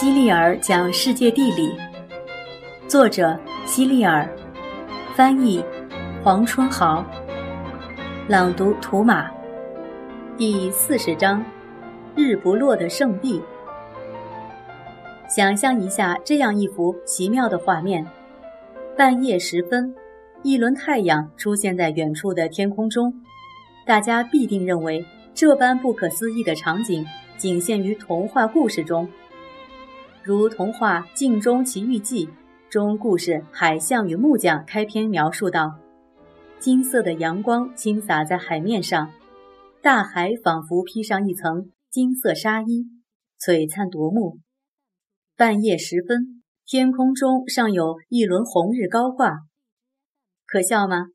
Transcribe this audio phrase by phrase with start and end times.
[0.00, 1.76] 希利尔讲世界地理，
[2.88, 4.26] 作者希利尔，
[5.14, 5.62] 翻译
[6.24, 7.04] 黄春豪，
[8.26, 9.30] 朗读图马，
[10.38, 11.44] 第四十章：
[12.16, 13.42] 日不落的圣地。
[15.28, 18.02] 想象一下这样一幅奇妙的画面：
[18.96, 19.94] 半夜时分，
[20.42, 23.12] 一轮太阳出现在远处的天空中，
[23.84, 25.04] 大家必定认为
[25.34, 27.04] 这般不可思议的场景
[27.36, 29.06] 仅限于童话故事中。
[30.30, 32.26] 如童话《镜中奇遇记》
[32.70, 35.80] 中故事海象与木匠开篇描述道
[36.60, 39.12] ：“金色的阳光倾洒在海面上，
[39.82, 42.86] 大海仿佛披上一层金色纱衣，
[43.40, 44.38] 璀璨夺目。
[45.36, 49.32] 半夜时分，天空中尚有一轮红日高挂，
[50.46, 51.06] 可笑吗？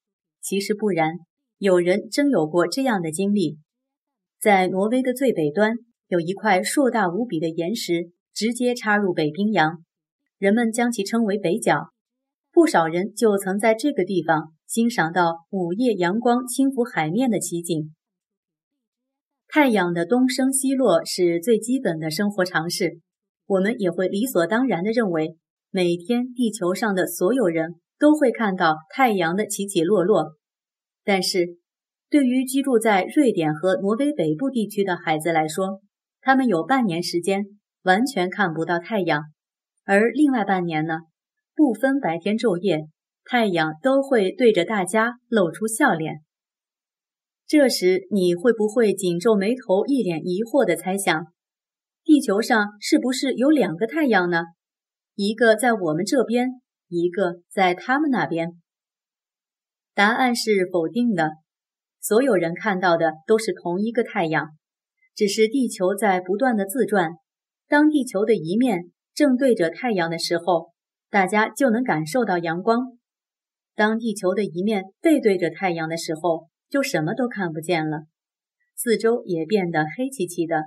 [0.42, 1.14] 其实不然，
[1.58, 3.60] 有人真有过这样的经历。
[4.42, 5.78] 在挪威的最北端，
[6.10, 9.82] 有一块硕大无比的岩石。”直接插入北冰洋，
[10.38, 11.92] 人们将其称为北角。
[12.52, 17.94] 不少人就曾在这个地方欣赏到午夜阳光轻拂海面的奇景。
[19.48, 23.00] 太阳的东升西落是最基本的生活常识，
[23.46, 25.38] 我们也会理所当然地认为，
[25.72, 30.36] 每天地球上的所有人都会看到太阳的起起落落。
[31.06, 31.58] 但是，
[32.10, 35.82] 对于居住在瑞典和挪威北部地区的孩子来说，
[36.20, 37.55] 他们有半年时间。
[37.86, 39.26] 完全看不到太阳，
[39.84, 41.02] 而另外半年呢，
[41.54, 42.88] 不分白天昼夜，
[43.24, 46.22] 太阳都会对着大家露出笑脸。
[47.46, 51.28] 这时你会不会紧皱眉头，一脸疑惑地猜想：
[52.04, 54.46] 地球上是不是有两个太阳呢？
[55.14, 58.60] 一个在我们这边，一个在他们那边？
[59.94, 61.34] 答案是否定的。
[62.02, 64.50] 所有人看到的都是同一个太阳，
[65.16, 67.12] 只是地球在不断的自转。
[67.68, 70.72] 当地球的一面正对着太阳的时候，
[71.10, 72.98] 大家就能感受到阳光；
[73.74, 78.06] 当地球的一面背对着太阳的时候，就什么都看不见了，
[78.76, 80.66] 四周也变得黑漆漆的。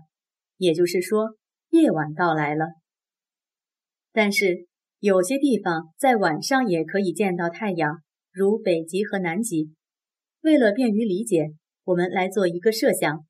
[0.56, 1.36] 也就是说，
[1.68, 2.66] 夜晚到来了。
[4.12, 4.66] 但是
[4.98, 9.70] 有些地方在晚上也可以见到太阳，如北极和南极。
[10.40, 11.52] 为了便于理解，
[11.84, 13.24] 我们来做一个设想：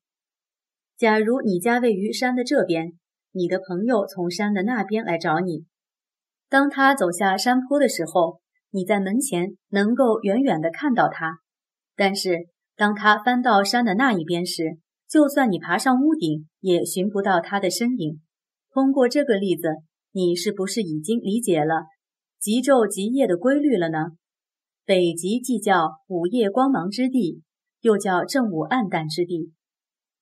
[0.97, 2.93] 假如你家位于山的这边。
[3.31, 5.65] 你的朋友从山的那边来找你。
[6.49, 8.41] 当他走下山坡的时候，
[8.71, 11.39] 你在门前能够远远地看到他。
[11.95, 18.21] 但是当他翻到山的那一边时，就算你爬上屋顶，也寻不到他的身影。
[18.71, 19.67] 通过这个例子，
[20.11, 21.85] 你是不是已经理解了
[22.39, 24.11] 极昼极夜的规律了呢？
[24.85, 27.43] 北极既叫午夜光芒之地，
[27.81, 29.51] 又叫正午暗淡之地，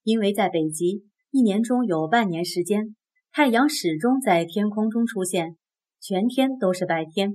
[0.03, 2.97] 因为在北极，一年中有半年时间。
[3.38, 5.58] 太阳始终在天空中出现，
[6.02, 7.34] 全天都是白天；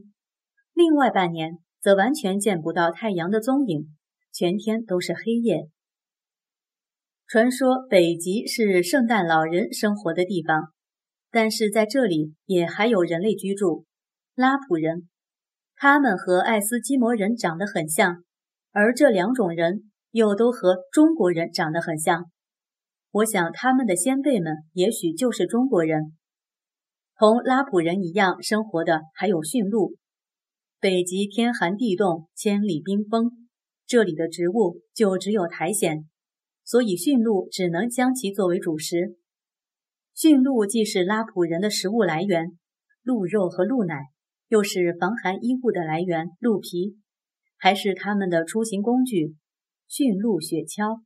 [0.74, 3.86] 另外半年则完全见不到太阳的踪影，
[4.32, 5.68] 全天都是黑夜。
[7.28, 10.72] 传说北极是圣诞老人生活的地方，
[11.30, 13.84] 但是在这里也还有人类居住——
[14.34, 15.08] 拉普人。
[15.76, 18.24] 他们和爱斯基摩人长得很像，
[18.72, 22.24] 而这两种人又都和中国人长得很像。
[23.12, 26.16] 我想，他们的先辈们也许就是中国人。
[27.14, 29.96] 同拉普人一样生活的还有驯鹿。
[30.80, 33.30] 北极天寒地冻，千里冰封，
[33.86, 36.08] 这里的植物就只有苔藓，
[36.64, 39.18] 所以驯鹿只能将其作为主食。
[40.14, 42.56] 驯鹿既是拉普人的食物来源，
[43.02, 44.06] 鹿肉和鹿奶
[44.48, 46.96] 又是防寒衣物的来源，鹿皮
[47.58, 49.36] 还是他们的出行工具。
[49.86, 51.02] 驯鹿雪橇。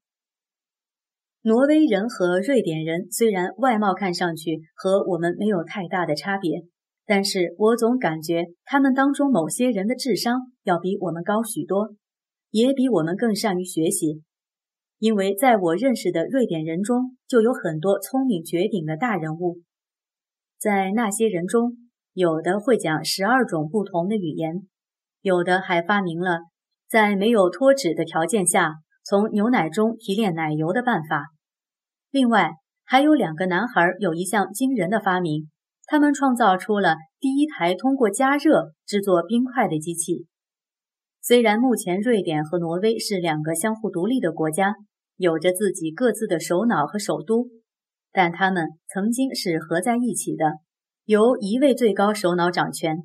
[1.46, 6.64] 挪威人和瑞典人虽然外貌看上去和我们没有太大的差别，
[7.06, 11.94] 但是我总感觉他们当中某些人的智商要比我们高许多，
[12.50, 14.24] 也比我们更善于学习。
[14.98, 19.60] 因为在我认识的瑞典人中，就有很多聪明绝顶的大人物。
[20.58, 21.76] 在那些人中，
[22.12, 24.66] 有的会讲十二种不同的语言，
[25.20, 26.40] 有的还发明了
[26.90, 28.72] 在没有脱脂的条件下
[29.04, 31.26] 从牛奶中提炼奶油的办法。
[32.16, 32.52] 另外，
[32.82, 35.50] 还有两个男孩有一项惊人的发明，
[35.84, 40.24] 他们创造出了第一台通过加热制作冰块的机器。
[41.20, 44.76] 虽然目前瑞典和挪威是两个相互独立的国家，
[45.18, 47.50] 有着自己各自的首脑和首都，
[48.12, 50.52] 但他们曾经是合在一起的，
[51.04, 52.96] 由一位最高首脑掌权。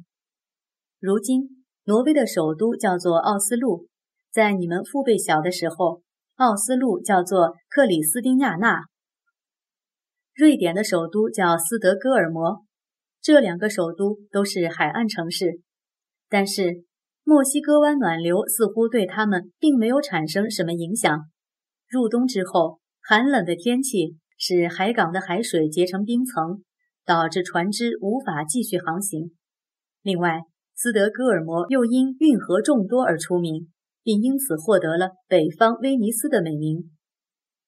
[1.02, 3.88] 如今，挪威的首都叫做奥斯陆，
[4.32, 6.02] 在你们父辈小的时候，
[6.38, 8.86] 奥斯陆叫做克里斯丁亚纳。
[10.42, 12.66] 瑞典的首都叫斯德哥尔摩，
[13.22, 15.62] 这两个首都都是海岸城市，
[16.30, 16.84] 但是
[17.24, 21.30] 墨西哥湾暖流似乎对他们并没有产生什么影响。
[21.88, 26.64] 入冬之后，寒冷的天气使海港的海水结成冰层，
[27.06, 29.34] 导致船只无法继续航行。
[30.02, 30.40] 另外，
[30.74, 33.68] 斯德哥尔摩又因运河众多而出名，
[34.02, 36.90] 并因此获得了“北方威尼斯”的美名。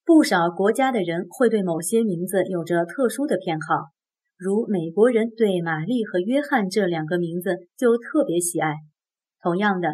[0.06, 3.76] 不少国家的人会对某些名字有着特殊的偏好。
[4.38, 8.76] 如美国人对玛丽和约翰这两个名字就特别喜爱。
[9.42, 9.90] 同样的，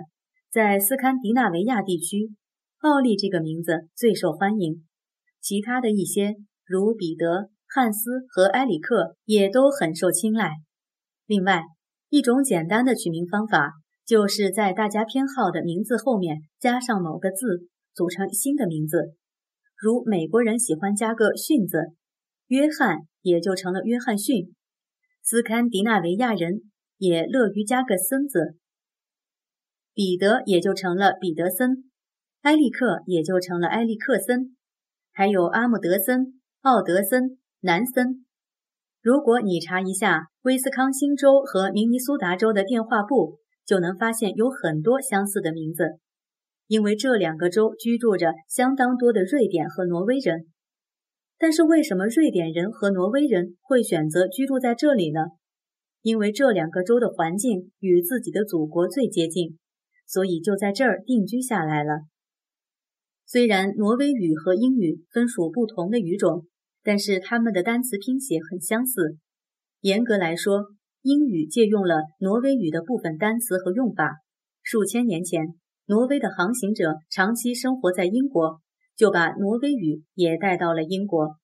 [0.52, 2.32] 在斯堪的纳维亚地区，
[2.80, 4.84] 奥利这个名字最受欢迎。
[5.42, 6.36] 其他的一些，
[6.66, 10.54] 如彼得、汉斯和埃里克，也都很受青睐。
[11.28, 11.62] 另外，
[12.10, 13.74] 一种简单的取名方法，
[14.08, 19.14] 就是在大家偏好的名字后面加上某个字，组成新的名字。
[19.80, 21.78] 如美国人喜欢加个“逊”字，
[22.48, 23.08] 约翰。
[23.22, 24.56] 也就成了约翰逊，
[25.22, 28.56] 斯堪的纳维亚人也乐于加个森字，
[29.94, 31.92] 彼得也就成了彼得森，
[32.44, 34.56] 埃利克也就成了埃利克森，
[35.12, 38.26] 还有阿姆德森、奥德森、南森。
[39.02, 46.00] 如果你查一下威斯康星州和明尼苏达州的电话簿，就能发现有很多相似的名字，
[46.70, 50.46] 因为这两个州居住着相当多的瑞典和挪威人。
[51.40, 55.22] 但是为什么瑞典人和挪威人会选择居住在这里呢？
[56.04, 59.58] 因为这两个州的环境与自己的祖国最接近，
[60.06, 62.02] 所以就在这儿定居下来了。
[63.26, 66.46] 虽然挪威语和英语分属不同的语种，
[66.84, 69.18] 但是它们的单词拼写很相似。
[69.82, 70.68] 严格来说，
[71.02, 74.18] 英语借用了挪威语的部分单词和用法。
[74.62, 75.56] 数千年前，
[75.90, 78.62] 挪威的航行者长期生活在英国。
[78.96, 81.38] 就把挪威语也带到了英国。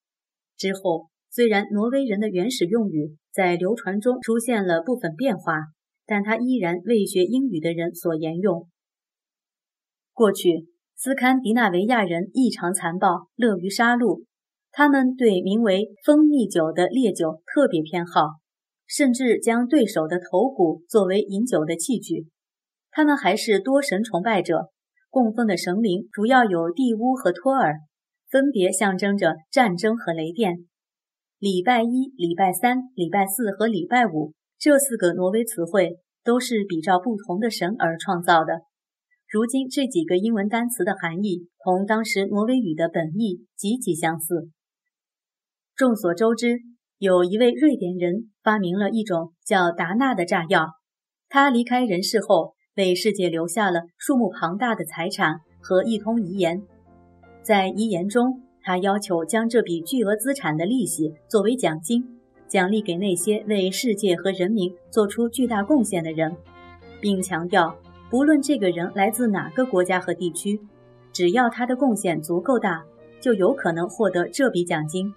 [0.57, 5.53] 之后，虽然挪威人的原始用语在流传中出现了部分变化，
[6.05, 8.67] 但它依然为学英语的人所沿用。
[10.11, 14.25] 过去，斯堪的纳维亚人异常残暴，乐于杀戮。
[14.73, 18.41] 他们对名为蜂蜜酒的烈酒特别偏好，
[18.85, 22.27] 甚至将对手的头骨作为饮酒的器具。
[22.95, 24.69] 他们还是多神崇拜者。
[25.09, 27.79] 供奉的神灵主要有蒂乌和托尔，
[28.29, 30.65] 分别象征着战争和雷电。
[31.37, 38.61] 礼拜一、礼拜三、礼拜四和礼拜五这四个挪威词汇都是比照不同的神而创造的。
[39.29, 44.49] 如今这几个英文单词的含义同当时挪威语的本意极其相似。
[45.75, 46.59] 众所周知，
[46.97, 50.67] 有一位瑞典人发明了一种叫达纳的炸药。
[51.27, 52.55] 他离开人世后。
[52.75, 56.61] 为世界留下了数目庞大的财产和一通遗言，
[57.41, 62.03] 在遗言中，他要求将这笔巨额资产的利息作为奖金，
[62.49, 66.35] 奖励给那些为世界和人民做出巨大贡献的人，
[66.99, 67.73] 并强调，
[68.09, 70.59] 不论这个人来自哪个国家和地区，
[71.13, 72.83] 只要他的贡献足够大，
[73.21, 75.13] 就有可能获得这笔奖金。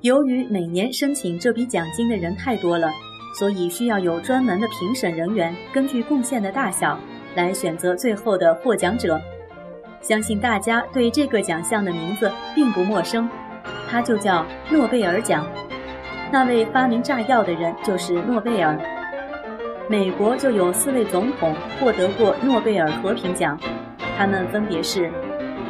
[0.00, 2.90] 由于每年申请这笔奖金的人太多了。
[3.38, 6.98] 所以需要有专门的评审人员，根据贡献的大小
[7.34, 9.20] 来选择最后的获奖者。
[10.00, 13.28] 相信大家对这个奖项的名字并不陌生，
[13.88, 15.46] 它就叫诺贝尔奖。
[16.30, 18.78] 那位发明炸药的人就是诺贝尔。
[19.88, 23.58] 美国就有四位总统获得过诺贝尔和平奖，
[24.16, 25.10] 他们分别是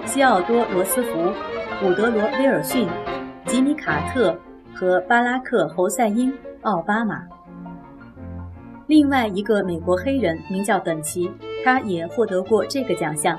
[0.04, 1.32] 西奥多·罗斯福、
[1.82, 2.88] 伍德罗·威尔逊、
[3.46, 4.38] 吉米·卡特
[4.74, 7.22] 和巴拉克·侯赛因·奥巴马。
[8.86, 11.30] 另外一个美国黑人名叫本奇，
[11.64, 13.38] 他也获得过这个奖项。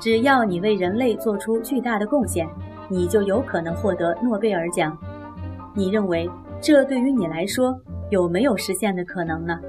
[0.00, 2.48] 只要你为人类做出巨大的贡献，
[2.88, 4.98] 你就有可能获得诺贝尔奖。
[5.74, 6.28] 你认为
[6.60, 7.78] 这对于你来说
[8.10, 9.60] 有没有实现的可能呢